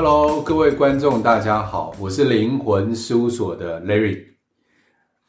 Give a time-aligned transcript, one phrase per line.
[0.00, 4.26] Hello，各位观众，大家好，我是灵魂事务所的 Larry。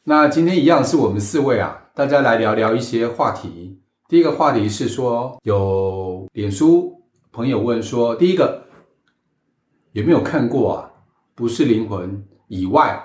[0.04, 3.80] 那今天一样是我们四位啊，大家来聊聊一些话题。
[4.06, 7.02] 第一个话题是说，有脸书
[7.32, 8.64] 朋友问说，第一个
[9.90, 10.92] 有没有看过啊？
[11.34, 13.02] 不是灵魂以外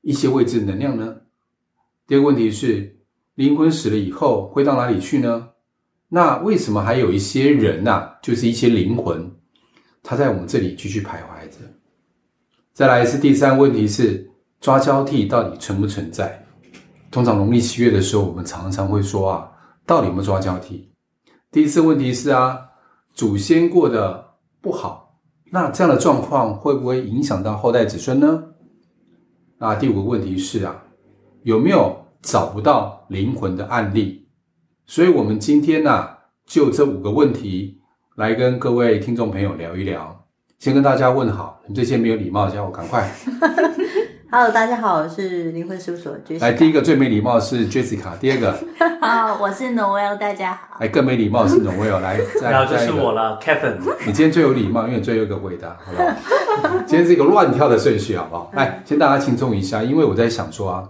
[0.00, 1.16] 一些未知能量呢？
[2.06, 2.96] 第二个问题是，
[3.34, 5.50] 灵魂死了以后会到哪里去呢？
[6.08, 9.30] 那为什么还有一些人呐、啊，就是一些灵魂，
[10.04, 11.56] 他在我们这里继续徘徊着？
[12.74, 14.30] 再来是第三个问题是，
[14.60, 16.44] 抓交替到底存不存在？
[17.10, 19.50] 通常农历七月的时候，我们常常会说啊，
[19.86, 20.90] 到底有没有抓交替？
[21.50, 22.60] 第四个问题是啊，
[23.14, 28.44] 祖先过得不好，那这样的状况会不会影响到后代子孙呢？
[29.56, 30.84] 那第五个问题是啊，
[31.44, 34.28] 有没有找不到灵魂的案例？
[34.84, 37.80] 所以，我们今天呢、啊，就这五个问题
[38.16, 40.24] 来跟各位听众朋友聊一聊。
[40.60, 43.10] 先跟大家问好，你们这些没有礼貌的家伙，赶快。
[44.30, 46.42] Hello，大家好，我是灵魂事务所的 Jessica。
[46.42, 48.56] 来，第一个最没礼貌的是 Jessica，第二个，
[49.02, 50.78] 好，我是 Noel，大家好。
[50.78, 53.78] 来，更没礼貌的是 Noel，来， 再然后就是我了，Kevin。
[54.06, 56.78] 你今天最有礼貌，因为你最后一个回答，好不好？
[56.86, 58.52] 今天是一个乱跳的顺序，好不好？
[58.54, 60.88] 来，先大家轻松一下，因为我在想说啊，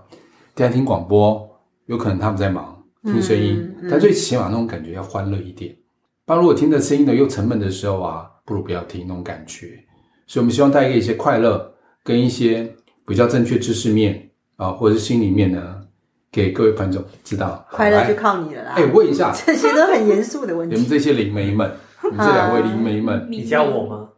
[0.55, 1.41] 大家听广播，
[1.87, 5.75] 有可能他们在忙听声音，嗯嗯、但最起码那种感觉要欢乐一点。
[6.27, 9.79] 当如果听着声音呢又沉闷的时候啊，不如不要听那种感觉。
[10.27, 11.71] 所以我们希望带给一些快乐
[12.03, 12.75] 跟一些
[13.07, 15.81] 比较正确知识面啊，或者是心里面呢，
[16.33, 17.67] 给各位观众知道。
[17.71, 18.73] 快乐就靠你了啦！
[18.77, 20.75] 哎，问一下， 这些都很严肃的问题。
[20.75, 21.71] 你们这些灵媒们，
[22.11, 24.09] 你们这两位灵媒们， 你教我吗？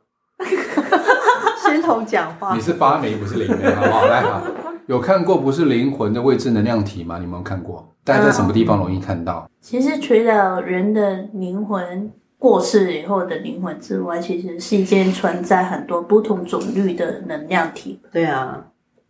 [1.67, 2.55] 先头讲话。
[2.55, 4.07] 你是发霉不是灵媒，好不好？
[4.07, 4.43] 来哈，
[4.87, 7.19] 有看过不是灵魂的未知能量体吗？
[7.19, 7.87] 你们有看过？
[8.05, 9.49] 大家在什么地方容易看到？
[9.61, 12.11] 其实除了人的灵魂。
[12.39, 17.99] 过世以后的灵魂之外，其实世间存在很多不同种类的能量体。
[18.13, 18.63] 对啊，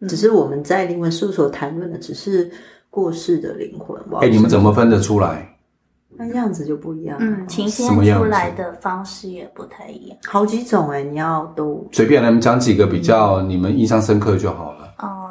[0.09, 2.49] 只是我们在灵魂事务所谈论的只是
[2.89, 4.01] 过世的灵魂。
[4.21, 5.45] 哎、欸，你们怎么分得出来？
[6.17, 7.19] 那样子就不一样。
[7.21, 10.17] 嗯，呈现出来的方式也不太一样。
[10.25, 14.95] 好几种哎、欸，你要都随便来，你们讲几个比较你们印象深刻就好了。
[15.01, 15.26] 哦、呃，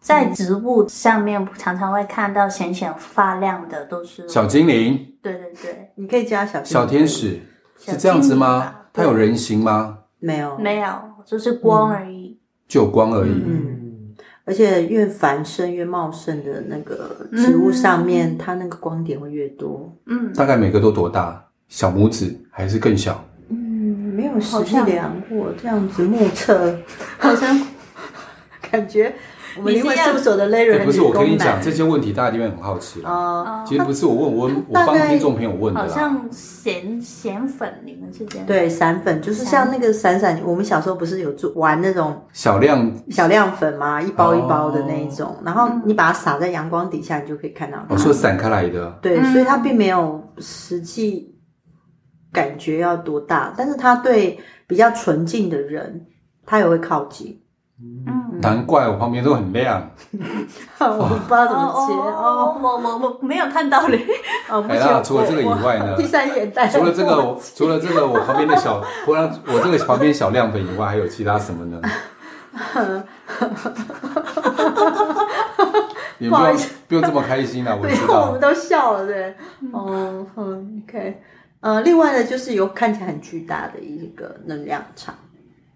[0.00, 5.14] 在植物上面常常会看到闪闪发亮的，都是小精灵。
[5.22, 7.40] 对对对，你可以加小小天使。
[7.78, 8.74] 是这样子吗？
[8.92, 9.98] 它有人形吗？
[10.18, 10.88] 没有，没有，
[11.24, 13.30] 就是光而已，就光而已。
[13.30, 19.90] 嗯，而且越繁盛、越茂盛的那个植物上面，它那个光点会越多。
[20.06, 21.42] 嗯，大概每个都多大？
[21.68, 23.24] 小拇指还是更小？
[23.48, 26.78] 嗯，没有实际量过，这样子目测，
[27.18, 27.58] 好像
[28.70, 29.14] 感觉。
[29.56, 33.64] 我们灵魂事务所的 Larry 不是我跟你讲这些问题，大家一定会很好奇哦。
[33.66, 35.80] 其实不是我问，我我帮听众朋友问的。
[35.80, 38.46] 好像咸咸粉，你们是这样？
[38.46, 40.40] 对，散粉就是像那个闪闪。
[40.44, 44.00] 我们小时候不是有做玩那种小亮小亮粉吗？
[44.00, 47.84] 一包一包的那一种，然后你把它撒在阳光底下，你就可以看到。
[47.88, 48.98] 我说散开来的。
[49.02, 51.34] 对，所以它并没有实际
[52.32, 56.06] 感觉要多大，但是它对比较纯净的人，
[56.46, 57.39] 他也会靠近。
[57.82, 59.90] 嗯，难怪我旁边都很亮。
[60.80, 63.98] 我不知道怎么接哦，我我我没有看到你。
[64.50, 65.02] 哦，没有。
[65.02, 65.96] 除了这个以外呢？
[65.96, 66.68] 第三眼袋。
[66.68, 71.80] 除了这个，除了这个，我旁边的小，不然我这个旁边小亮粉以外，还有其他什么呢？
[76.18, 76.56] 你不用
[76.88, 77.78] 不用这么开心啊！
[77.80, 78.26] 我知道。
[78.26, 79.34] 我们都笑了，对。
[79.72, 81.22] 哦，OK。
[81.60, 85.14] 呃，另外呢，就是有看起来很巨大的一个能量场。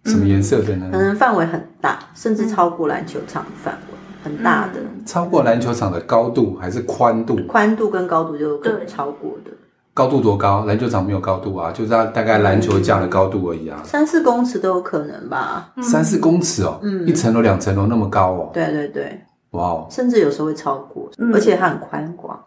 [0.04, 0.88] 什么颜色的呢？
[0.92, 4.80] 可能范围很大，甚至超过篮球场的范围，很大的。
[5.06, 7.36] 超过篮球场的高度还是宽度？
[7.46, 9.50] 宽度跟高度就可能超过的。
[9.94, 10.64] 高度多高？
[10.64, 13.80] 篮球场没有高度啊，就是它大概篮球架的高度而已啊。
[13.84, 15.72] 三四公尺都有可能吧？
[15.80, 18.50] 三四公尺哦，嗯，一层楼、两层楼那么高哦。
[18.52, 22.38] 对对对，哇哦，甚至有时候会超过，而且它很宽广。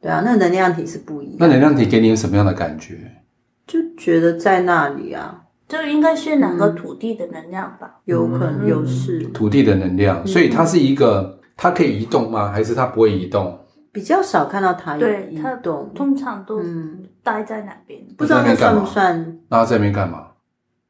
[0.00, 1.36] 对啊，那能量体是不一样。
[1.40, 3.10] 那能量体给你有什么样的感觉？
[3.66, 5.42] 就觉得在那里啊。
[5.68, 8.00] 这应该是哪个土地的能量吧？
[8.04, 12.50] 有可能有是土地的能量，所以它是一个，它可以移动吗？
[12.52, 13.58] 还是它不会移动？
[13.92, 16.62] 比较少看到它有移动，通常都
[17.22, 18.00] 待在那边。
[18.16, 19.38] 不知道那算不算？
[19.48, 20.28] 那在那边干嘛？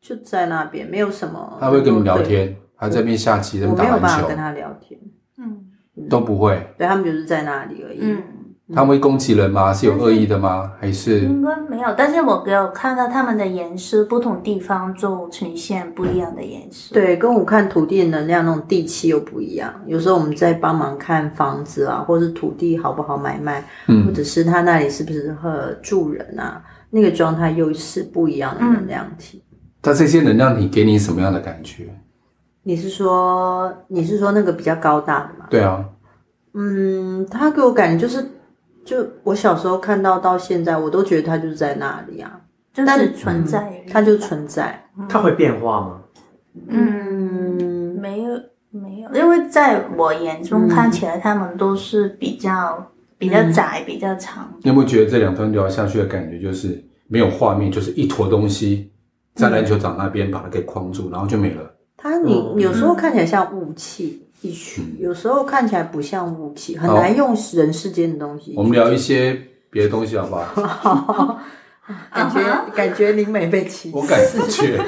[0.01, 1.57] 就在那边，没有什么。
[1.61, 4.07] 他会跟你聊天，还在那边下棋，在那边打篮球。
[4.07, 5.01] 没有办法跟他聊天，
[5.39, 6.75] 嗯，都不会。
[6.77, 7.99] 对，他们就是在那里而已。
[8.03, 8.23] 嗯。
[8.75, 9.73] 他们会攻击人吗？
[9.73, 10.73] 是有恶意的吗？
[10.81, 11.95] 还是应该没有？
[11.97, 16.93] 但是我有看到他们的颜色，不同地方就呈现不一样的颜色。
[16.93, 19.73] 对，跟我看土地的能量那种地气又不一样。
[19.87, 26.61] 有时候我们在帮忙看房子啊，或是土地好不好买卖，嗯，或者是他那里是不是和住人啊，
[26.91, 29.43] 那个状态又是不一样的能量体。
[29.81, 31.85] 它这些能量体给你什么样的感觉？
[32.65, 35.47] 你是说你是说那个比较高大的吗？
[35.49, 35.85] 对啊，
[36.55, 38.27] 嗯，他给我感觉就是，
[38.87, 42.41] 就我小时候看到到现在，我都觉得它就是在那里啊，
[42.73, 44.83] 就是存在，它就存在。
[45.09, 46.01] 它会变化吗？
[46.69, 48.41] 嗯，没有
[48.71, 54.51] 没有，因为在我眼中看起来，他们都是比较比较窄、比较长。
[54.63, 58.91] 你有没有觉得这两段聊下去的感觉就是没有画面，就是一坨东西
[59.35, 61.75] 在篮球场那边把它给框住，然后就没了？
[61.97, 64.26] 它你有时候看起来像雾气
[64.99, 68.55] 有时候看起来不像武器，很难用人世间的东西。
[68.57, 69.41] 我们聊一些
[69.71, 70.45] 别的东西好不好？
[70.67, 71.41] 好，
[72.13, 72.41] 感觉
[72.75, 74.81] 感觉灵美被欺负，我感觉。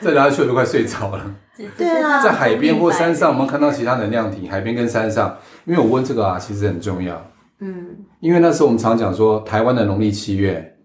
[0.00, 1.34] 再聊下去我都快睡着了。
[1.76, 4.48] 对啊，在海边或山上，我们看到其他能量体。
[4.48, 5.36] 海边跟山上，
[5.66, 7.22] 因为我问这个啊，其实很重要。
[7.58, 10.78] 嗯，因为那时候我们常讲说，台湾的农历七月，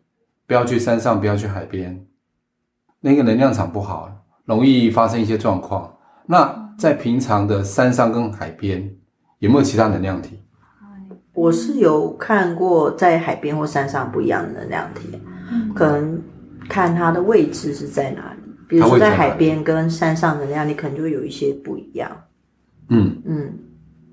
[0.46, 2.06] 不要去山上，不要去海边，
[3.00, 4.12] 那个能量场不好，
[4.44, 5.96] 容易发生一些状况。
[6.26, 8.90] 那在平常的山上跟海边，
[9.40, 10.40] 有没有其他能量体？
[11.34, 15.20] 我是有看过在海边或山上不一样的能量体，
[15.74, 16.22] 可能
[16.70, 18.40] 看它的位置是在哪里。
[18.68, 22.10] 比如说在海边跟山上能量，你可能就会有一些不一样。
[22.90, 23.54] 嗯嗯，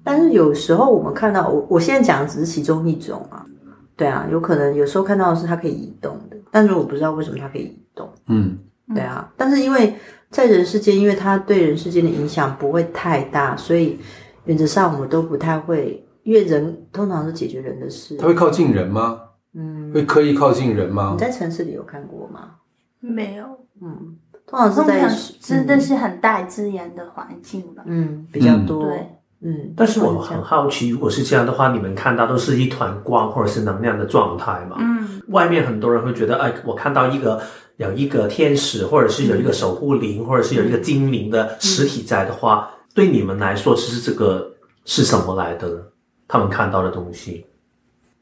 [0.02, 3.46] 但是有时候我们看到，我我现在讲的只是其中一种啊。
[3.94, 8.08] 对啊，有可能有时候看到的是它可以移动的，但是我不知道为什么它可以移动。
[8.26, 8.58] 嗯，
[8.94, 9.94] 对啊，但是因为
[10.32, 14.00] 在人世间，因为它对人世间的影响不会太大，所以
[14.46, 18.16] 原则上我们都不太会，因为人通常是解决人的事。
[18.16, 19.20] 它会靠近人吗？
[19.54, 21.10] 嗯，会刻意靠近人吗？
[21.12, 22.52] 你在城市里有看过吗？
[22.98, 23.44] 没有。
[23.80, 24.16] 嗯。
[24.44, 25.08] 通常是在
[25.40, 29.06] 真的是很大自然的环境吧，嗯，比较多，对，
[29.40, 29.72] 嗯。
[29.76, 34.76] 但是我很好奇，如果是这样的话，你们看到都是一团光或者是能量的状态嘛？
[34.80, 35.22] 嗯。
[35.28, 37.40] 外面很多人会觉得，哎，我看到一个
[37.76, 44.50] 有一个天使，或者是有一个守护灵，或者是有一个精灵的实体在的话，对你们来说，其实这个
[44.84, 45.80] 是什么来的呢？
[46.28, 47.44] 他们看到的东西。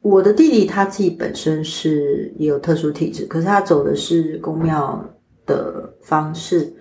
[0.01, 4.99] 我的弟弟他自己本身是也有特殊体质，可是他走的是宫庙
[5.45, 6.73] 的方式，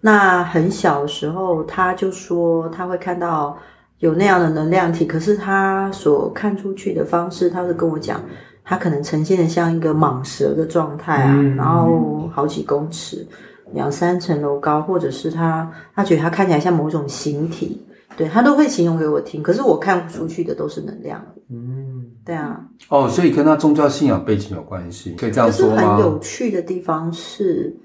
[0.00, 3.58] 那很小的时候，他就说他会看到
[3.98, 8.24] 有那样的能量体，可是他所看出去的方式，他是跟我讲，
[8.64, 13.26] 他可能呈现的像一个蟒蛇的状态啊，然后好几公尺，
[13.72, 17.80] 两三层楼高，或者是它他觉得它看起来像某种形体，
[18.16, 21.20] 对，他都会形容给我听，可是我看不出去的都是能量，
[21.50, 25.76] 嗯，对啊，哦，所以跟他宗教信仰背景有关系，可以这样说吗？
[25.76, 27.76] 可是很有趣的地方是。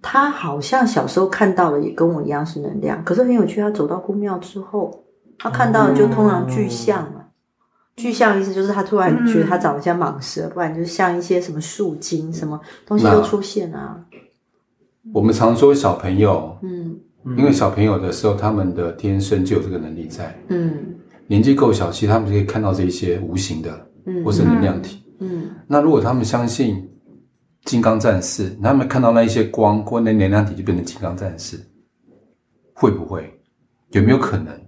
[0.00, 3.60] 他好像小时候看到的也跟我一样是能量，可是很有趣。
[3.60, 5.04] 他走到宫庙之后，
[5.36, 7.17] 他看到的就通常具象了。
[7.98, 14.02] 具象意思就是他突然觉得他长得像蟒蛇，不然就是像一些什么树精，什么东西都出现啊。
[15.12, 16.98] 我们常说小朋友，嗯，
[17.36, 20.72] 因为小朋友的时候，他们的天生就有这个能力在，嗯，
[21.26, 25.50] 年纪够小，其实他们就可以看到这些无形的，嗯，或是能量体，嗯。
[25.66, 26.88] 那如果他们相信。
[27.64, 31.58] 金刚战士，他们看到那一些光或那能量体就变成金刚战士，
[32.72, 33.30] 会不会？
[33.90, 34.58] 有没有可能？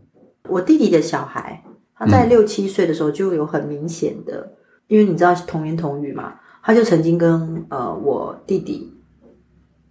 [0.51, 1.63] 我弟弟的小孩，
[2.01, 4.53] 他在六七岁的时候就有很明显的，嗯、
[4.89, 8.93] 因为你知道童言童语嘛，他就曾经跟呃我弟弟，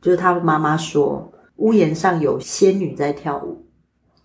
[0.02, 3.64] 就是他妈妈说，屋檐上有仙女在跳舞，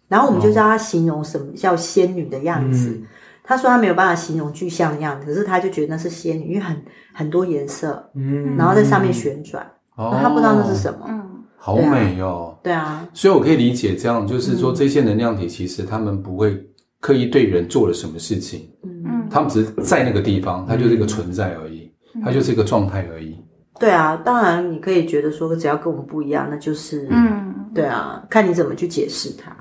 [0.09, 2.89] 然后我们就叫他形容什么叫仙女的样子。
[2.89, 3.07] 嗯。
[3.47, 16.55] 他说他没有办法形容具象的样子，可是他就觉得那是仙女，因为很很多颜色，嗯，然后在上面旋转，哦，他不知道那是什么，嗯，好美哦，对啊，所以我可以理解这样，就是说这些能量体其实他们不会
[17.05, 21.93] 刻意对人做了什么事情，嗯，他们只是在那个地方，它就是一个存在而已，
[22.25, 23.37] 它就是一个状态而已。
[23.79, 29.55] 对啊，当然你可以觉得说只要跟我们不一样，那就是，嗯，对啊，看你怎么去解释它。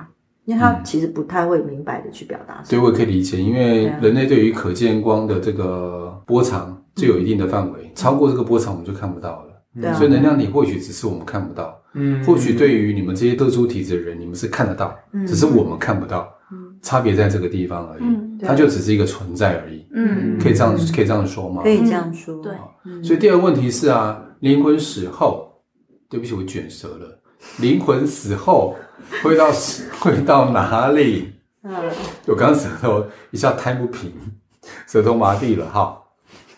[0.45, 3.37] 因为它其实不太会明白的去表达，所以我也可以理解。
[3.41, 9.53] 因为人类对于可见光的这个波长就有一定的范围，超过这个波长我们就看不到了。
[9.81, 14.93] 对，所以能量体或许只是我们看不到，嗯，或许对于你们这些特殊体质的人，你们是看得到，
[15.25, 16.29] 只是我们看不到，
[16.83, 18.03] 差别在这个地方而已。
[18.45, 19.83] 它就只是一个存在而已。
[19.95, 21.63] 嗯，可以这样可以这样说吗？
[21.63, 22.39] 可以这样说。
[22.43, 22.53] 对。
[23.01, 25.51] 所以第二个问题是啊，灵魂死后，
[26.07, 27.19] 对不起，我卷舌了。
[27.59, 28.75] 灵魂死后。
[29.21, 29.51] 会到
[29.99, 31.33] 会到哪里？
[31.63, 31.73] 嗯，
[32.27, 34.11] 我刚刚舌头一下摊不平，
[34.87, 35.99] 舌头麻痹了哈。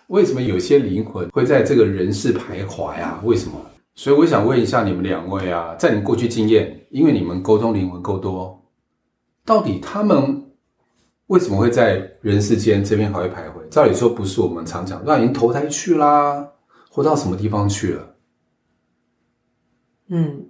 [0.08, 3.20] 为什么有些灵魂会在这个人世徘徊啊？
[3.24, 3.54] 为什么？
[3.96, 8.62] 所以我想问一下你们两位啊，在你们过去经验，因为你们沟通灵魂够多，
[9.46, 10.52] 到底他们
[11.28, 13.70] 为什么会在人世间这边还会徘徊？
[13.70, 16.50] 照理说不是我们常讲，那已经投胎去啦，
[16.90, 18.16] 或到什么地方去了？
[20.10, 20.48] 嗯，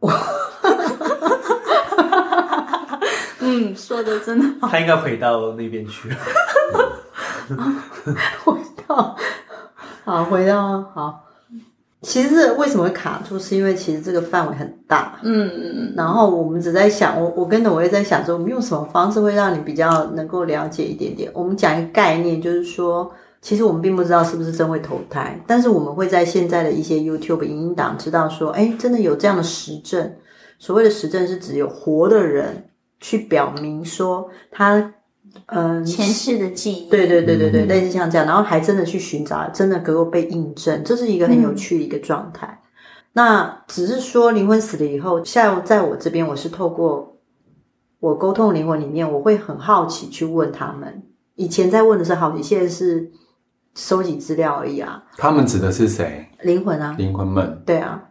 [3.40, 4.68] 嗯，说的真的好。
[4.68, 6.16] 他应该回到那边去了。
[8.44, 9.16] 回到，
[10.04, 11.24] 好，回到好。
[12.02, 15.18] 其实这为什么会卡住，是因为其实这个范围很大。
[15.22, 15.94] 嗯嗯嗯。
[15.96, 21.30] 然后我们只在想，我我跟着我也在想说，我们用什么方式会让你比较能够了解一点点。
[21.32, 23.08] 我们讲一个概念，就是说，
[23.40, 30.12] 其实我们并不知道是不是真会投胎，但是我们会在现在的一些 YouTube 影音档知道说，哎，真的有这样的实证。
[30.58, 32.68] 所谓的实证是指有活的人
[33.00, 34.94] 去表明说他。
[35.46, 42.46] 嗯，前世的记忆，对对对对对，类似像这样，然后还真的去寻找，真的能够被印证，这是一个很有趣的一个状态。
[42.46, 42.68] 嗯、
[43.12, 47.18] 那只是说灵魂死了以后，像在我这边，我是透过
[48.00, 51.02] 我沟通灵魂里面，我会很好奇去问他们。
[51.34, 53.10] 以前在问的是好奇，现在是
[53.74, 55.02] 收集资料而已啊。
[55.16, 56.28] 他们指的是谁？
[56.42, 57.62] 灵魂啊，灵魂们。
[57.66, 58.02] 对啊，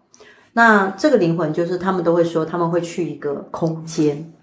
[0.54, 4.34] 那这个灵魂就是他们都会说，他们会去一个空间。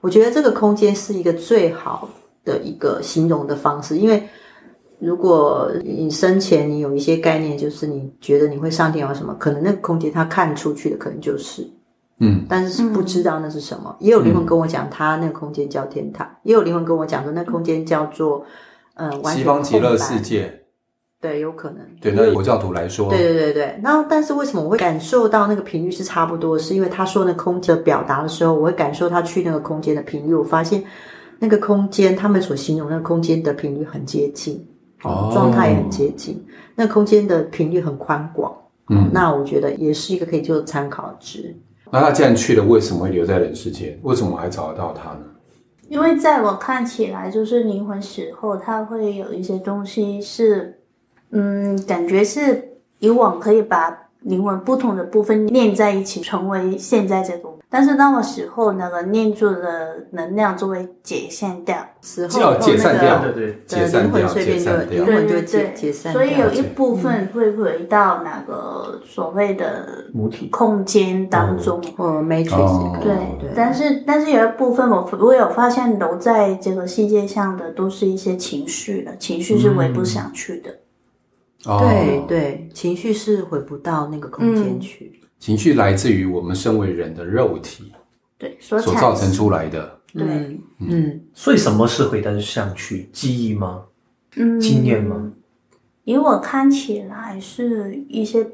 [0.00, 2.08] 我觉得这个空间是一个最好
[2.44, 4.28] 的一个形容的方式，因为
[4.98, 11.68] 如果你生前你有一些概念，就是你觉得你会上天或什么，可能那个空间他看出去的可能就是，
[12.20, 13.96] 嗯，但是是不知道那是什么。
[14.00, 18.44] 也有灵魂跟我讲，他那个空间叫天堂；也有灵魂跟我讲说，那空间叫做
[18.94, 20.57] 呃，西方极乐世界。
[21.20, 21.78] 对，有可能。
[22.00, 23.80] 对，那佛教徒来说，对对对对。
[23.82, 26.56] 然后，但是为什么我会感受到那个频率是差不多？
[26.56, 30.32] 是因为他说那空间表达的时候，我会感受他去那个空间的频率。
[30.32, 30.80] 我发现
[31.40, 34.64] 那个空间，他们所形容那个空间的频率很接近，
[35.02, 36.40] 哦，状态也很接近。
[36.76, 38.56] 那空间的频率很宽广，
[38.88, 41.52] 嗯，那我觉得也是一个可以做参考值。
[41.90, 43.98] 那他既然去了，为什么会留在人世间？
[44.04, 45.24] 为什么还找得到他呢？
[45.88, 50.77] 因为在我看起来，就是灵魂死后，他会有一些东西是。
[51.30, 52.68] 嗯，感觉是
[52.98, 57.54] 以往可以把灵魂不同的部分念在一起，成为现在这种。
[57.70, 73.50] 但是当我死后，那个念住的能量就会解散掉，死后那个解散掉，对对，解散掉，解散掉，对对对，所以有一部分会回到那个所谓的母体空间当中，哦，Matrix，对对。
[73.54, 80.70] 但是但是有一部分我我有发现留在这个世界上的都是一些情绪了，情绪是回不上去的。
[81.62, 85.20] 对对，情绪是回不到那个空间去。
[85.22, 87.92] 嗯、情绪来自于我们身为人的肉体，
[88.38, 89.98] 对所造成出来的。
[90.14, 93.10] 对，嗯，嗯，所以什么是回到上去？
[93.12, 93.84] 记忆吗？
[94.36, 95.32] 嗯，经验吗？
[96.04, 98.46] 以我看起来是一些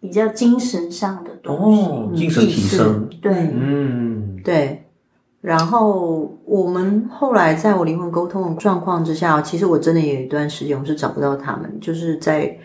[0.00, 3.08] 比较精神上的东西，哦、精神提升。
[3.20, 4.83] 对，嗯，对。
[5.44, 12.56] 然后我们后来在我灵魂沟通的状况之下，其实我真的有一段时间我是找不到他们，就是在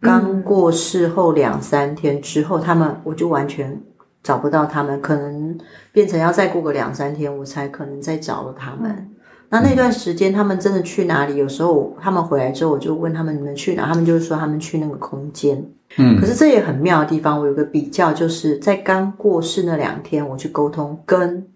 [0.00, 3.80] 刚过世后两三天之后，他们我就完全
[4.20, 5.56] 找不到他们，可能
[5.92, 9.08] 变成要再过个两三天我才可能再找到他们。
[9.48, 11.36] 那那段时间他们真的去哪里？
[11.36, 13.86] 有时候他们回来之后，我就问他们你们去哪？
[13.86, 15.64] 他们就是说他们去那个空间。
[15.98, 21.46] 嗯，可是这也很妙的地方，我有个比较，就是在刚过世那两天我去沟通跟。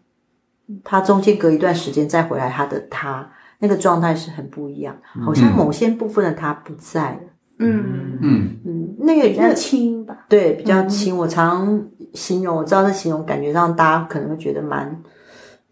[0.84, 7.20] 他中间隔一段时间再回来，他的他那个状态是很不一样，好像某些部分的他不在了。
[7.60, 10.26] 嗯嗯嗯，那个比较轻吧？
[10.28, 11.16] 对，比较轻。
[11.16, 11.84] 我常
[12.14, 14.96] 形容，我知道这形容感觉让大家可能会觉得蛮，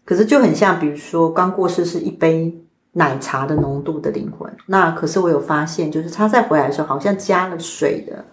[0.03, 2.53] 可是就很像，比如说刚过世是一杯
[2.91, 8.25] 奶茶的浓度的灵魂，那可是我有发现，就是他再回来的时候，好像加了水的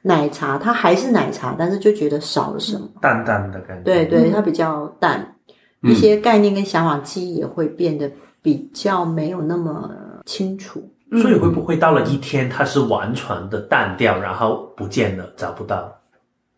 [0.00, 3.82] 奶茶，它还是奶茶，但是就觉得少了什么，淡淡的感觉。
[3.82, 5.34] 对对，它比较淡。
[5.82, 8.10] 一些概念跟想法记忆也会变得
[8.40, 9.90] 比较没有那么
[10.24, 15.92] 清楚，嗯、所以会不会到了一天它是完全的淡掉，然后不见了，找不到？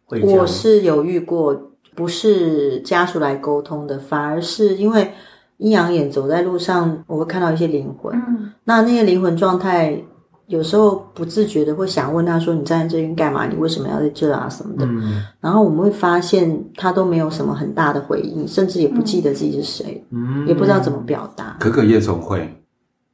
[0.05, 1.59] 会我是有遇过，
[1.95, 5.13] 不是家属来沟通的，反而是因为
[5.57, 10.03] 阴阳眼走在路上，我会看到一些灵魂，嗯、那那些灵魂状态。
[10.47, 13.47] 有时候不自觉的会想问他说：“你站在这边干嘛？
[13.47, 14.47] 你为什么要在这啊？
[14.49, 14.85] 什么的。
[14.85, 21.57] 嗯”然后我们会发现他都没有什么很大的回应，甚至也不记得自己是谁，嗯、也不知道怎么表达。
[21.59, 22.41] 可可夜总会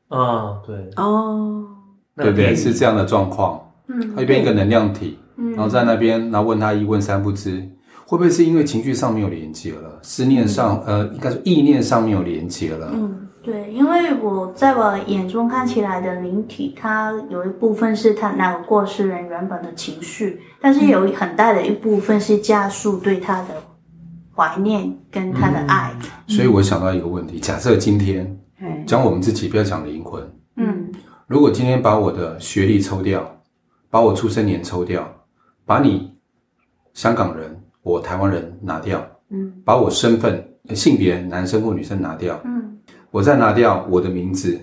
[0.08, 1.64] 啊，对哦，
[2.16, 2.52] 对不对？
[2.54, 3.60] 是这样的状况。
[3.86, 7.60] 嗯，他一边一个能量体，嗯、然后在那边，然后问他一问三不知，
[8.06, 12.90] 会不会是因为情绪上没有连接了，思念上，嗯、呃，应该说意念上没有连接了？
[12.92, 13.28] 嗯。
[13.42, 23.48] 对，因为我在我眼中看起来的灵体，它有一部分是他那个过世人原本的情绪，但是有很大的一部分是家属对他的
[24.34, 25.90] 怀念跟他的爱。
[26.02, 28.38] 嗯、所以我想到一个问题：假设今天
[28.86, 30.22] 讲我们自己，不要讲灵魂，
[30.56, 30.92] 嗯，
[31.26, 33.24] 如果今天把我的学历抽掉，
[33.88, 35.10] 把我出生年抽掉，
[35.64, 36.12] 把你
[36.92, 42.78] 香港人、我台湾人拿掉，嗯，把我身份、性别男生或女生拿掉，嗯，
[43.10, 44.58] 我再拿掉我的名字，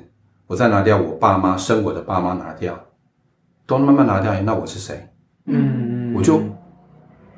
[0.48, 2.78] 我再拿掉我爸妈生我的爸妈拿掉，
[3.66, 5.08] 都慢慢拿掉，那我是谁？
[5.46, 6.42] 嗯，我就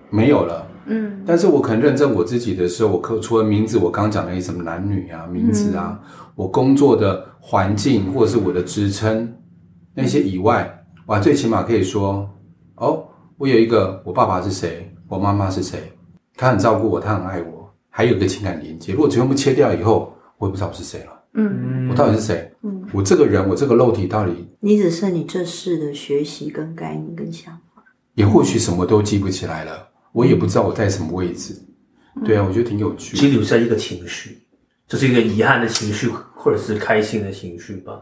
[0.09, 0.67] 没有了。
[0.85, 5.99] 嗯，但是我可能认证我自己的时候，我可除了名字，我刚刚讲的什么男女啊、名字啊，
[6.35, 9.35] 我工作的环境或者是我的职称
[9.93, 12.27] 那些以外，我最起码可以说，
[12.75, 13.03] 哦，
[13.37, 15.91] 我有一个我爸爸是谁，我妈妈是谁，
[16.35, 18.93] 他很照顾我，他很爱我，还有一个情感连接。
[18.93, 21.11] 如果全部切掉以后，我也不知道我是谁了。
[21.33, 22.51] 嗯，我到底是谁？
[22.63, 27.83] 嗯，我这个人，我这个肉体到底你只剩你这世的学习跟概念跟想法。
[28.15, 31.55] 也或许什么都记不起来了，我也不知道我在什么位置。
[32.25, 33.21] 对啊，我觉得挺有趣的。
[33.21, 34.39] 只留下一个情绪，
[34.87, 38.01] 就是一个遗憾的情绪，或者是开心的情绪吧。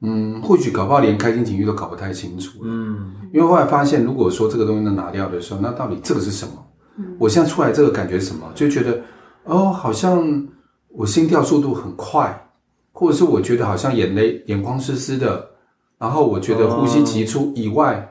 [0.00, 2.58] 嗯，或许搞不好连开心情绪都搞不太清楚。
[2.64, 6.66] 嗯，因为后来发现，如果说这个东西能拿掉的时候，那到底这个是什么？
[6.98, 8.50] 嗯，我现在出来这个感觉是什么？
[8.54, 9.00] 就觉得
[9.44, 10.46] 哦，好像
[10.96, 12.48] 我心跳速度很快，
[12.92, 15.50] 或者是我觉得好像眼泪眼眶湿湿的，
[15.98, 18.04] 然后我觉得呼吸急促以外，哦、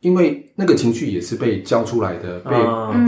[0.00, 2.50] 因为那个情绪也是被教出来的，被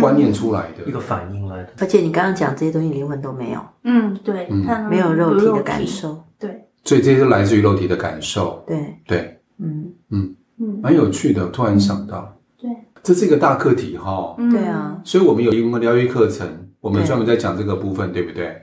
[0.00, 1.73] 观念出来的、嗯、一个反应来的。
[1.78, 3.61] 而且你刚刚讲这些东西，灵魂都没有。
[3.85, 6.23] 嗯，对，嗯、他没有肉体的感受。
[6.38, 6.64] 对。
[6.85, 11.47] 所以这些都来自于肉体的感受，对对，嗯嗯嗯，蛮有趣的。
[11.49, 12.70] 突然想到，对，
[13.02, 14.35] 这是一个大课题哈。
[14.50, 16.49] 对啊，所以我们有灵魂疗愈课程，
[16.80, 18.56] 我们专门在讲这个部分，对不对？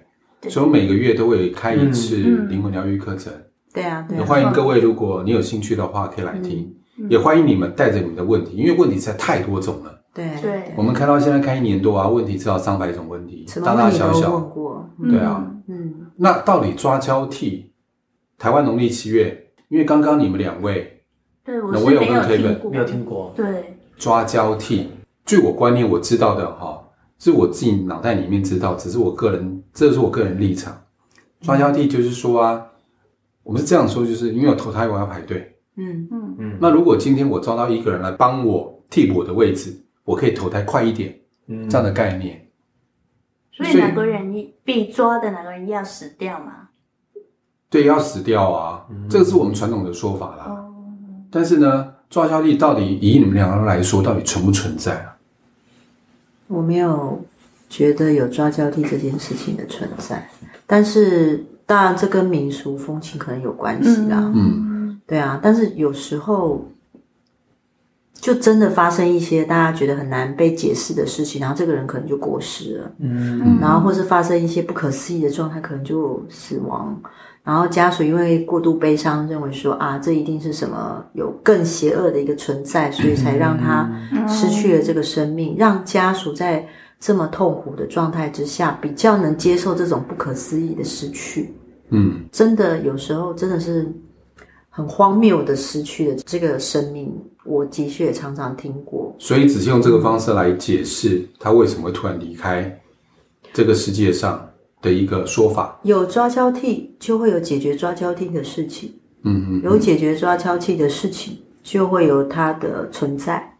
[0.47, 2.17] 所以我每个月都会开一次
[2.49, 3.33] 灵魂疗愈课程。
[3.73, 4.17] 对啊，对。
[4.17, 6.73] 也欢迎各位，如果你有兴趣的话，可以来听。
[7.09, 10.01] 也欢迎你们带着你们的问题，因为问题实在太多种了。
[10.13, 10.73] 对对。
[10.77, 14.35] 我们开到现在开一年多啊，问题至少上百种问题，大大小小。
[14.35, 14.89] 问过。
[15.09, 15.93] 对啊，嗯。
[16.17, 17.71] 那到底抓交替？
[18.37, 21.01] 台湾农历七月，因为刚刚你们两位，
[21.45, 23.33] 对，我是没有听过，没有听过。
[23.33, 24.89] 对，抓交替，
[25.25, 26.74] 据我观念我知道的哈，
[27.19, 30.75] 是我自己脑袋里面知道，只是我个人，这是我个人立场。
[31.41, 32.65] 抓交替就是说啊，
[33.43, 36.57] 我们是这样说，就是因为我投胎我要排队，嗯嗯嗯。
[36.59, 41.15] 那如果今天我招到一个人来帮我替补我的位置，我可以投胎快一点，
[41.47, 42.41] 嗯，这样的概念。
[43.51, 46.69] 所以哪个人被抓的，哪个人要死掉嘛？
[47.69, 48.85] 对，要死掉啊！
[48.89, 50.45] 嗯、这个是我们传统的说法啦。
[50.49, 55.14] 嗯、但是呢，抓交替到底以你们两个人来说，到底存不存在啊？
[56.47, 57.19] 我没有
[57.69, 60.29] 觉得有抓交替这件事情的存在，
[60.67, 64.31] 但是当然这跟民俗风情可能有关系啦。
[64.35, 66.63] 嗯，对啊，但是有时候
[68.13, 72.91] 就真的发生一些大家觉得很难被解释的事情，然后这个人可能就过世了。
[72.99, 77.01] 嗯，然后或是发生一些不可思议的状态，可能就死亡。
[77.45, 83.87] 然后家属因为过度悲伤，认为说啊，这一定是什么有更邪恶的一个存在，所以才让他
[84.27, 85.53] 失去了这个生命。
[85.53, 86.67] 嗯、让家属在
[86.99, 91.53] 这么痛苦的状态之下，比较能接受这种不可思议的失去。
[91.89, 93.87] 嗯，真的有时候真的是
[94.71, 97.13] 很荒谬的失去了这个生命。
[97.43, 102.75] 我的确也常常听过，所以只是用这个方式来解释他为什么会突然离开
[103.53, 104.43] 这个世界上。
[104.85, 108.93] 的一个说法，有抓交替就会有解决抓交替的事情，
[109.23, 113.57] 嗯嗯，有解决抓交替的事情就会有它的存在，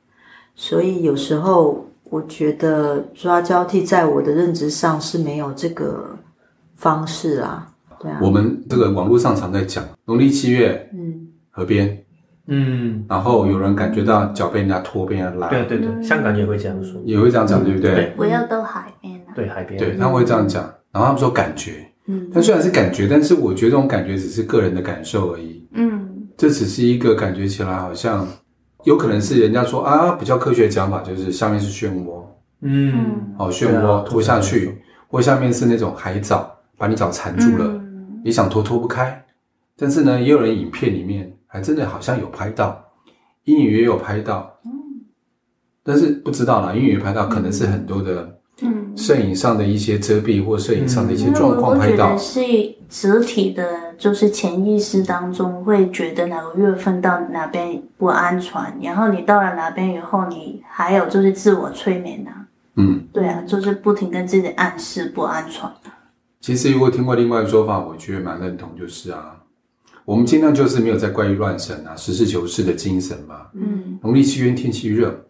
[0.54, 6.16] 所以有时候我觉得抓交替在我的认知上是没有这个
[6.76, 7.68] 方式啊，
[8.00, 12.06] 对啊，我们这个网络上常在讲农历七月，嗯，河边，
[12.46, 17.96] 嗯，然后有人感觉到脚被人家拖，被人家拉，对对对，香港也会这样说，也会这样讲，对不对？
[17.96, 18.14] 对。
[18.16, 20.72] 不要到海边啊，对海边，对，他会这样讲。
[20.96, 28.26] 然后他们说感觉，嗯，但虽然是感觉，但是我觉得这种感觉只是个人的感受而已，嗯，这只是一个感觉起来好像
[28.86, 32.24] 有可能是人家说啊，比较科学的讲法就是下面是漩涡，
[32.62, 37.78] 嗯，哦漩涡拖下去，或下面是那种海藻把你脚缠住了，
[38.24, 39.22] 你想拖拖不开，
[39.76, 42.82] 但是呢，也有人影片里面还真的好像有拍到，
[43.44, 44.72] 隐隐约约有拍到，嗯，
[45.84, 48.32] 但是不知道啦，隐隐约约拍到可能是很多的。
[48.62, 52.40] 嗯，摄影上的一些遮蔽或摄影上的一些状况拍到，是
[52.90, 65.70] 整体的，就是潜意识当中会觉得哪个月份到哪边不安全，然后你到了哪边以后，你还有就是自我催眠啊，嗯，对啊，就是不停跟自己暗示不安全。
[66.40, 69.36] 其实如果听过另外一个说法，我觉得蛮认同，就是啊，
[70.06, 73.48] 我们尽量就是没有在怪力乱神啊，实事求是的精神嘛。
[73.54, 75.26] 嗯，农历七月天气热，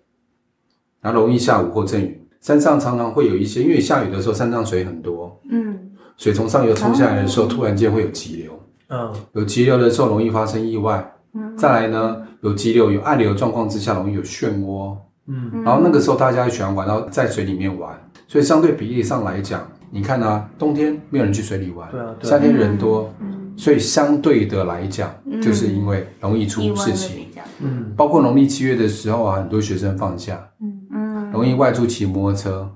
[1.02, 2.22] 然后容易下午或阵雨。
[2.46, 5.76] 山上常常会有一些，因为下雨的时候山上水很多，嗯，
[6.16, 8.52] 水从上游冲下来的时候，突然间会有急流，
[8.90, 22.32] 嗯，有急流的时候容易发生意外，嗯，再来呢，有急流有暗流状况之下容易有漩涡，嗯，然后那个时候大家喜欢玩到在水里面玩，所以相对比例上来讲，你看啊，冬天没有人去水里玩，对啊，对啊。
[22.32, 23.12] 夏天人多，
[23.58, 27.26] 所以相对的来讲，就是因为容易出事情，
[27.60, 30.75] 嗯，包括农历七月的时候啊，很多学生放假，嗯嗯，
[31.36, 32.72] 容易外出骑摩托车，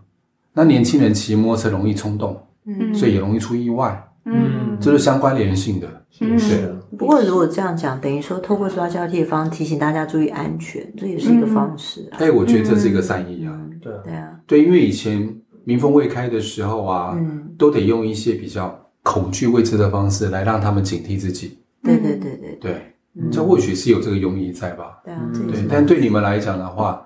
[0.53, 5.87] 那年轻人骑摩托车容易冲动，嗯，所以也容易出意外，嗯，这是相关联性的，
[6.19, 6.65] 嗯，对。
[6.65, 6.75] 啊。
[6.97, 12.17] 不过如果这样讲，等于说透过抓交替的方式提醒大家注意安全，这也是一个方式啊。
[12.19, 24.99] 哎，我觉得这是一个善意啊，对啊，对啊，对，因为以前民风未开的时候啊，嗯，都得用一些比较恐惧未知的方式来让他们警惕自己，对对对对对，这或许是有这个用意在吧？
[25.05, 27.01] 对啊，对，但对你们来讲的话，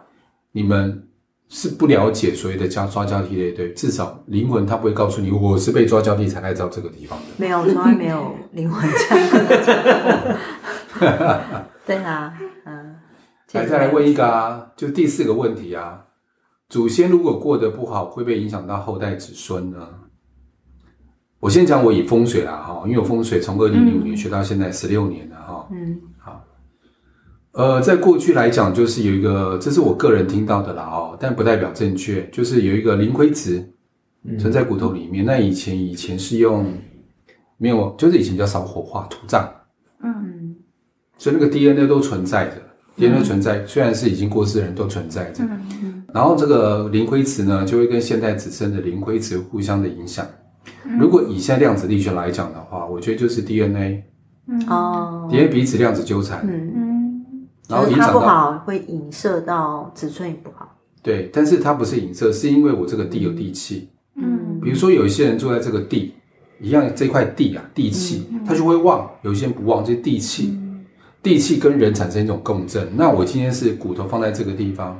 [0.54, 1.03] 你们
[1.50, 7.26] 是不了解所谓的抓抓交替的，对，至少灵魂他不会告诉你，我是被抓交替才来到这个地方的。
[7.38, 8.90] 没有，从来没有灵魂
[9.64, 10.38] 这样。
[11.86, 12.34] 对啊，
[12.66, 12.96] 嗯，
[13.52, 16.06] 来，再来问一个啊，就第四个问题啊，
[16.70, 19.88] 祖先如果过得不好，会不会影响到后代子孙呢？
[21.40, 25.68] 我先讲我以风水啦哈，因为我风水从二零零五年学到现在十六年了哈。
[25.72, 26.12] 嗯，好，
[27.54, 33.63] 呃，在过去来讲，就是有一个，这是我个人听到的啦哦，但不代表正确，就是有一个灵灰质
[34.39, 35.24] 存在骨头里面。
[35.24, 36.66] 那以前以前是用
[37.58, 39.48] 没有，就是以前叫烧火化土葬，
[40.04, 40.56] 嗯。
[41.18, 42.54] 所以那个 DNA 都存在着
[42.98, 45.44] ，DNA 存在，虽然是已经过世的人都存在着。
[46.12, 50.26] 然后这个磷灰质呢，就会跟现代子孙的磷灰质互相的影响。
[51.00, 54.04] 如果以现在量子力学来讲的话，我觉得就是 DNA，DNA
[54.68, 56.83] 哦，彼此量子纠缠，嗯，
[57.74, 60.78] 然后就是它影响到不好，会影射到子孙也不好。
[61.02, 63.90] 对，但是它不是影射，是因为我这个地有地气。
[64.16, 66.14] 嗯比如说有一些人住在这个地，
[66.62, 70.58] 一样这块地啊，地气，他就会旺；有一些人不旺，这地气，
[71.22, 72.88] 地气跟人产生一种共振。
[72.96, 74.98] 那我今天是骨头放在这个地方，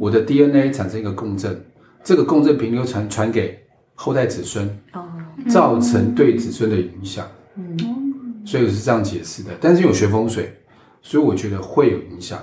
[0.00, 1.62] 我的 DNA 产生一个共振，
[2.02, 3.58] 这个共振频流传传给
[3.94, 5.04] 后代子孙，哦，
[5.50, 7.26] 造成对子孙的影响。
[7.56, 7.76] 嗯
[8.44, 9.50] 所以我是这样解释的。
[9.60, 10.52] 但是因为我学风水，
[11.02, 12.38] 所以我觉得会有影响。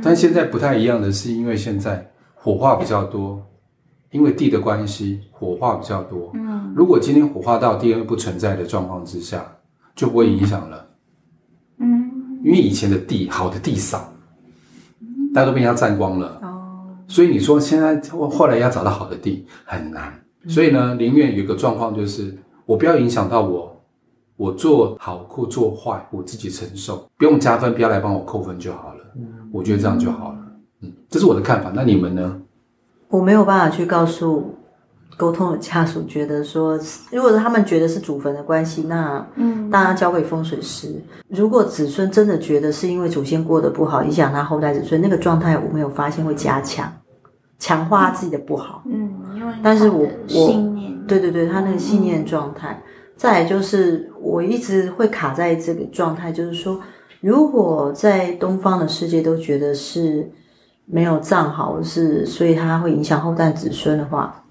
[0.00, 3.44] 但现在不太一样的是，因为现在火化比较多，
[4.10, 6.30] 因为地的关系，火化比较多。
[6.34, 9.44] 嗯，如果今天火化到 DNA 不存在的状况之下，
[9.96, 10.86] 就不会影响了。
[11.78, 14.12] 嗯，因为以前的地好的地少，
[15.34, 16.38] 大家都被人家占光了。
[16.42, 20.12] 哦，所以你说现在后来要找到好的地很难。
[20.46, 23.71] 所以呢，宁愿有一个状况就是，我不要影响到我。
[24.42, 29.04] 我做好或做坏，我自己承受，不用加分，不要来帮我扣分就好了。
[29.14, 30.38] 嗯，我觉得这样就好了。
[30.80, 31.70] 嗯，这是我的看法。
[31.72, 32.42] 那你们呢？
[33.06, 34.52] 我没有办法去告诉
[35.16, 36.76] 沟通的家属，觉得说，
[37.12, 41.00] 如果他们觉得是祖坟的关系，那嗯，当然交给风水师。
[41.28, 46.92] 如果子孙真的觉得是因为祖先过得不好，影响他后代子孙，那个状态我没有发现会加强，
[47.60, 48.82] 强化自己的不好。
[48.86, 52.82] 嗯，因为但是我信念，对对对，他那个信念状态。
[53.22, 56.80] 再来就是，我一直会卡在这个状态，就是说，
[57.20, 60.28] 如果在东方的世界都觉得是
[60.86, 64.42] 没有葬好，是所以它会影响后代子孙的话，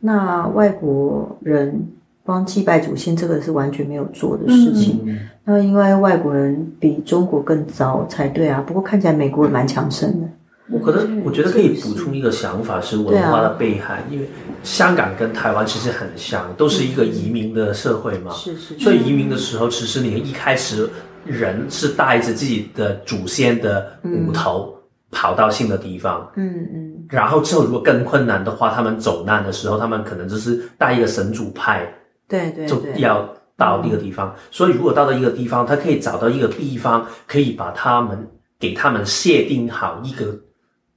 [0.00, 1.88] 那外国人
[2.26, 5.00] 光祭拜祖先这个是完全没有做的事情。
[5.06, 10.28] 嗯、那因为外国人比中国更糟才对啊，不过看起来美国人蛮强盛的。
[10.74, 14.28] 我可能我觉得可以补充一个想法，是文化的背害，因为
[14.64, 18.32] 香港跟台湾其实很像，都是一个移民的社会嘛。
[18.32, 18.76] 是是。
[18.78, 20.90] 所以移民的时候，其实你一开始
[21.24, 24.74] 人是带着自己的祖先的骨头
[25.12, 27.06] 跑到新的地方，嗯嗯。
[27.08, 31.86] 然后之后如果更困难的话，他们走难的时候，他们可能就是带一个神主派，
[32.26, 34.34] 对对，就要到一个地方。
[34.50, 38.26] 所以如果到了一个地方，他可以找到一个地方，可以把他们
[38.58, 40.36] 给他们设定好一个。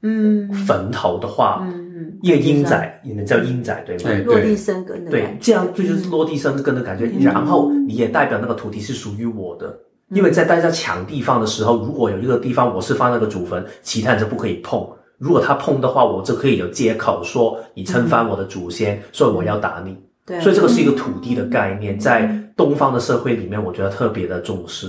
[0.08, 4.04] 嗯，坟头的话，嗯嗯，一个阴宅，你们叫阴宅对吗？
[4.06, 7.06] 对，落地生根的对，这样这就是落地生根的感觉。
[7.20, 9.78] 然后你也代表那个土地是属于我的，
[10.10, 14.88] 因为在大家抢地方的时候，如果有一个地方我是放那个祖坟，其他人就不可以碰。
[15.18, 19.98] 如果他碰的话，我就可以有借口说你侵犯我的祖先，所以我要打你。
[20.26, 24.88] 对，所以这个是一个土地的概念，在东方的社会里面，我觉得特别的重视。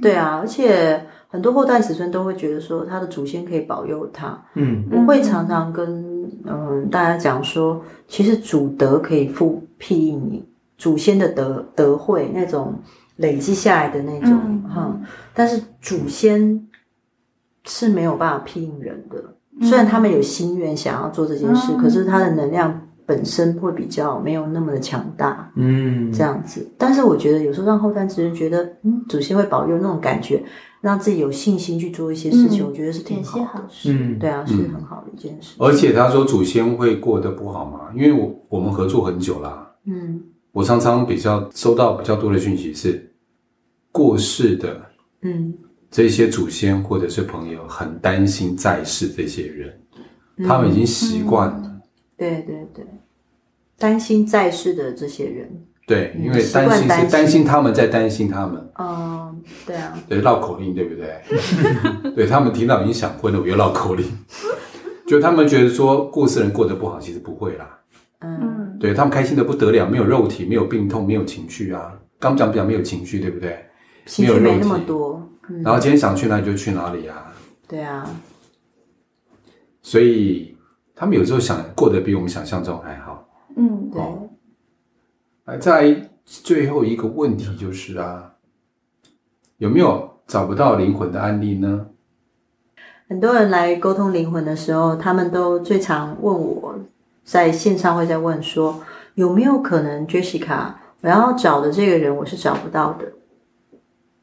[0.00, 1.00] 对啊，而且。
[1.32, 4.38] 很多后代子孙都会觉得说，他的祖先可以保佑他。
[4.54, 10.44] 嗯，我会常常跟嗯大家讲说，其实祖德可以复庇应你，
[10.76, 12.74] 祖先的德德惠那种
[13.16, 14.30] 累积下来的那种
[14.68, 16.68] 哈、嗯嗯，但是祖先
[17.64, 19.24] 是没有办法庇应人的。
[19.66, 26.70] 虽然他们有心愿想要做这件事，嗯、可是他的能量本身会比较没有那么的强大，嗯，这样子。
[26.78, 30.42] 但是我觉得有时候让后代只是觉得，嗯，祖先会保佑那种感觉，
[30.80, 33.44] 让自己有信心去做一些事情，嗯、我觉得是挺好的。
[33.44, 35.54] 好事嗯，对啊，是很好的一件事。
[35.58, 37.90] 而且他说祖先会过得不好吗？
[37.94, 40.20] 因为我我们合作很久啦，嗯，
[40.52, 43.12] 我常常比较收到比较多的讯息是
[43.90, 44.80] 过世的，
[45.22, 45.52] 嗯，
[45.90, 49.80] 这些祖先或者是朋友很担心在世这些人，
[50.36, 51.60] 嗯、他们已经习惯了。
[51.64, 51.71] 嗯
[52.22, 52.84] 对对对，
[53.76, 57.44] 担心在世的这些人，对，因为担心是担心。
[57.44, 61.20] 他们在担心他们，嗯，对啊，对，绕口令对不对？
[62.14, 64.06] 对他们听到已经想昏了，我又绕口令，
[65.08, 67.80] 就他们觉得说过世人过得不好，其实不会啦，
[68.20, 73.58] 嗯，对他们开心的不得了，没有肉体，没有病痛，没有情绪啊，刚讲讲没有情绪，对不对？
[74.06, 77.32] 情绪没那么多，嗯、然后今天想去哪里就去哪里啊，
[77.66, 78.08] 对啊，
[79.82, 80.51] 所以。
[81.02, 83.26] 他们有时候想过得比我们想象中还好。
[83.56, 84.00] 嗯，对。
[85.46, 88.34] 来，再最后一个问题就是啊，
[89.56, 91.88] 有没有找不到灵魂的案例呢？
[93.08, 96.78] 很多人来沟通灵魂的时候，他们都最常问我，
[97.24, 98.80] 在线上会在问说，
[99.16, 103.06] 有没有可能 Jessica，我要找的这个人我是找不到的。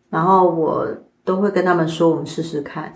[0.10, 0.88] 然后我
[1.26, 2.94] 都会跟他们说，我们试试看。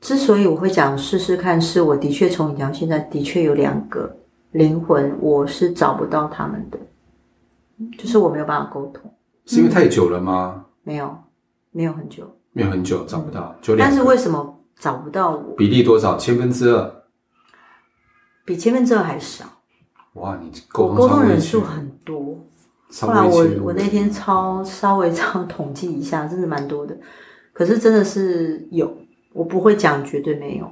[0.00, 4.10] 之所以我会讲试试看，是我的确从以前到现在的确有两个
[4.52, 6.78] 灵魂，我是找不到他们的，
[7.98, 9.12] 就是我没有办法沟通。
[9.44, 10.54] 是因为太久了吗？
[10.56, 11.14] 嗯、没有，
[11.70, 13.54] 没有很久，没有很久找不到。
[13.76, 15.54] 但是为什么找不到我？
[15.56, 16.16] 比例多少？
[16.16, 16.90] 千分之二？
[18.46, 19.44] 比千分之二还少。
[20.14, 22.38] 哇，你沟通，通人数很多。
[23.02, 26.96] 后来我我那天超稍微 超统计一下，真的蛮多的。
[27.52, 28.96] 可是真的是有。
[29.32, 30.70] 我不会讲，绝对没有。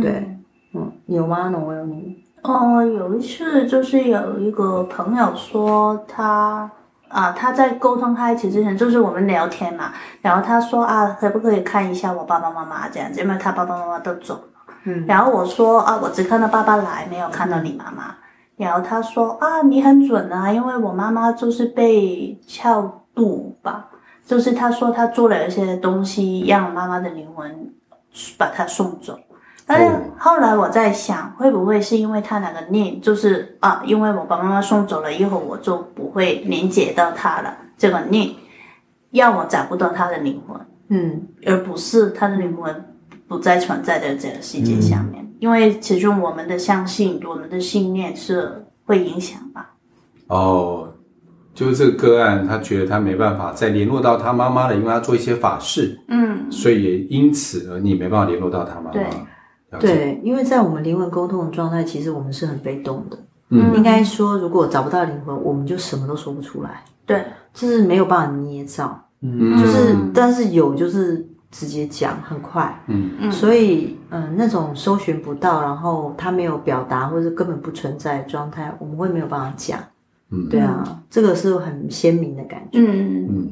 [0.00, 0.42] 对，嗯，
[0.74, 1.48] 嗯，有吗？
[1.52, 2.24] 那我有你。
[2.42, 6.68] 哦，有一次就是有一个朋友说他
[7.08, 14.42] 啊，他在沟通他一起之前，就是我们聊天嘛，然后他说啊，可不可以看一下我爸爸妈妈这样子，因为他爸爸妈妈都走了。
[14.84, 18.08] 嗯，然后我说啊，我只看到爸爸来，没有看到你妈妈。
[18.08, 18.16] 嗯、
[18.56, 23.88] 然后他说啊，你很准啊，因为我妈妈就是被超度吧，
[24.26, 27.72] 就是他说他做了一些东西，让妈妈的灵魂。
[28.36, 29.18] 把他送走，
[29.66, 37.56] 但是后来我在想，会不会是因为他那个念，就是啊，因为我把妈妈送走了以后，我就不会连接到他了。
[37.78, 38.30] 这个念
[39.10, 42.94] 让我找不到他的灵魂，嗯，而不是他的灵魂
[43.26, 45.24] 不再存在的这个世界下面。
[45.24, 49.70] 嗯、因为其中我们的相信，我们的信念是会影响吧。
[50.26, 50.91] 哦。
[51.54, 58.90] 就是这个个案，他觉得他没办法再联络到他妈妈了，因为他做一些法事，嗯，所以也因此而你没办法联络到他妈妈。
[58.90, 59.06] 对，
[59.78, 63.18] 对，因为在我们灵魂沟通的状态，其实我们是很被动的。
[63.50, 66.82] 嗯，应该说，如果找不到灵魂，我们就什么都说不出来。
[67.04, 68.98] 对，就是没有办法捏造。
[69.20, 72.82] 嗯，就是，但是有，就是直接讲，很快。
[72.86, 79.78] 嗯嗯，所以，嗯，那种搜寻不到，然后他没有表达，或者根本不存在的状态，我们会没有办法讲。
[80.34, 82.78] 嗯，对啊，这个是很鲜明的感觉。
[82.80, 83.50] 嗯嗯，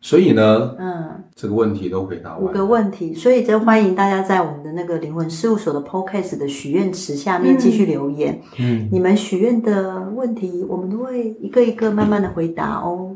[0.00, 2.42] 所以呢，嗯，这个问题都回答完。
[2.42, 8.40] 五个问题，所以就欢迎大家在我们的那个灵魂事务所的 Podcast 的许愿池下面继续留言。
[8.58, 13.14] 嗯，你们许愿的问题，我们都会一个一个慢慢的回答哦。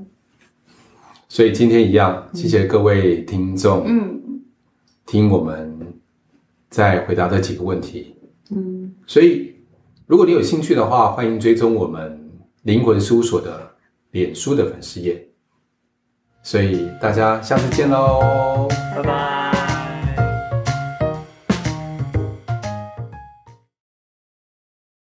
[1.29, 4.20] 所以今天一样，谢谢各位听众，嗯，
[5.07, 5.75] 听我们
[6.68, 8.14] 在回答这几个问题。
[8.51, 9.55] 嗯，所以。
[10.09, 12.26] 如果你有兴趣的话，欢迎追踪我们
[12.67, 13.75] 灵魂事务所的
[14.11, 15.25] 脸书的粉丝页。
[16.43, 19.36] 所以大家下次见喽，拜拜。